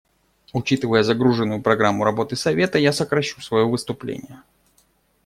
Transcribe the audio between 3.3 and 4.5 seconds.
свое выступление.